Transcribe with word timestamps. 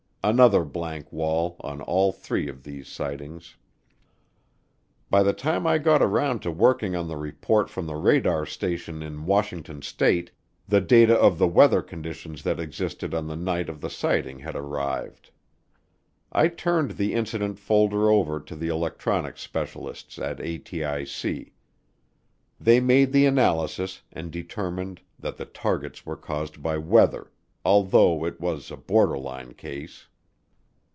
Another 0.23 0.63
blank 0.63 1.11
wall 1.11 1.55
on 1.61 1.81
all 1.81 2.11
three 2.11 2.47
of 2.47 2.61
these 2.61 2.87
sightings. 2.87 3.55
By 5.09 5.23
the 5.23 5.33
time 5.33 5.65
I 5.65 5.79
got 5.79 5.99
around 6.03 6.43
to 6.43 6.51
working 6.51 6.95
on 6.95 7.07
the 7.07 7.17
report 7.17 7.71
from 7.71 7.87
the 7.87 7.95
radar 7.95 8.45
station 8.45 9.01
in 9.01 9.25
Washington 9.25 9.81
State, 9.81 10.29
the 10.67 10.79
data 10.79 11.17
of 11.17 11.39
the 11.39 11.47
weather 11.47 11.81
conditions 11.81 12.43
that 12.43 12.59
existed 12.59 13.15
on 13.15 13.25
the 13.25 13.35
night 13.35 13.67
of 13.67 13.81
the 13.81 13.89
sighting 13.89 14.37
had 14.37 14.55
arrived. 14.55 15.31
I 16.31 16.49
turned 16.49 16.91
the 16.91 17.13
incident 17.15 17.57
folder 17.57 18.11
over 18.11 18.39
to 18.41 18.55
the 18.55 18.67
electronics 18.67 19.41
specialists 19.41 20.19
at 20.19 20.37
ATIC. 20.37 21.51
They 22.59 22.79
made 22.79 23.11
the 23.11 23.25
analysis 23.25 24.03
and 24.13 24.29
determined 24.29 25.01
that 25.17 25.37
the 25.37 25.45
targets 25.45 26.05
were 26.05 26.15
caused 26.15 26.61
by 26.61 26.77
weather, 26.77 27.31
although 27.65 28.23
it 28.23 28.39
was 28.39 28.69
a 28.69 28.77
borderline 28.77 29.55
case. 29.55 30.05